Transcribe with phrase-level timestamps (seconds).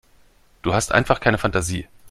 [0.63, 1.87] Du hast einfach keine Fantasie.